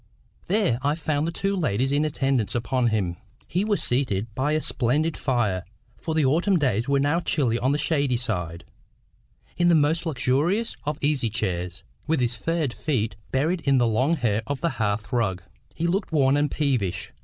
There 0.47 0.79
I 0.81 0.95
found 0.95 1.27
the 1.27 1.31
two 1.31 1.55
ladies 1.55 1.91
in 1.91 2.03
attendance 2.05 2.55
upon 2.55 2.87
him. 2.87 3.17
He 3.47 3.63
was 3.63 3.83
seated 3.83 4.33
by 4.33 4.53
a 4.53 4.59
splendid 4.59 5.15
fire, 5.15 5.63
for 5.95 6.15
the 6.15 6.25
autumn 6.25 6.57
days 6.57 6.89
were 6.89 6.99
now 6.99 7.19
chilly 7.19 7.59
on 7.59 7.71
the 7.71 7.77
shady 7.77 8.17
side, 8.17 8.65
in 9.57 9.69
the 9.69 9.75
most 9.75 10.07
luxurious 10.07 10.75
of 10.85 10.97
easy 11.01 11.29
chairs, 11.29 11.83
with 12.07 12.19
his 12.19 12.35
furred 12.35 12.73
feet 12.73 13.15
buried 13.31 13.61
in 13.61 13.77
the 13.77 13.85
long 13.85 14.15
hair 14.15 14.41
of 14.47 14.59
the 14.61 14.69
hearth 14.81 15.13
rug. 15.13 15.43
He 15.75 15.85
looked 15.85 16.11
worn 16.11 16.35
and 16.35 16.49
peevish. 16.49 17.11